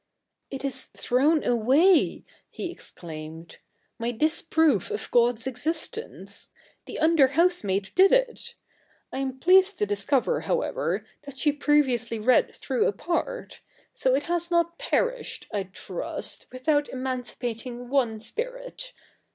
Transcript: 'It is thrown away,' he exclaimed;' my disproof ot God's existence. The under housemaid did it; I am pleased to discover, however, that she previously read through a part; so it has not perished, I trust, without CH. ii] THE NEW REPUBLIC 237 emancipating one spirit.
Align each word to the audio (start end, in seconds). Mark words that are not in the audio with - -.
'It 0.49 0.65
is 0.65 0.85
thrown 0.85 1.43
away,' 1.43 2.25
he 2.49 2.71
exclaimed;' 2.71 3.59
my 3.99 4.09
disproof 4.09 4.91
ot 4.91 5.11
God's 5.11 5.45
existence. 5.45 6.49
The 6.87 6.97
under 6.97 7.27
housemaid 7.27 7.91
did 7.93 8.11
it; 8.11 8.55
I 9.13 9.19
am 9.19 9.37
pleased 9.37 9.77
to 9.77 9.85
discover, 9.85 10.39
however, 10.39 11.05
that 11.27 11.37
she 11.37 11.51
previously 11.51 12.17
read 12.17 12.55
through 12.55 12.87
a 12.87 12.91
part; 12.93 13.61
so 13.93 14.15
it 14.15 14.23
has 14.23 14.49
not 14.49 14.79
perished, 14.79 15.45
I 15.53 15.65
trust, 15.65 16.47
without 16.51 16.85
CH. 16.85 16.87
ii] 16.87 16.91
THE 16.93 16.97
NEW 16.97 16.97
REPUBLIC 16.97 16.97
237 16.97 16.97
emancipating 16.97 17.89
one 17.89 18.19
spirit. 18.21 18.93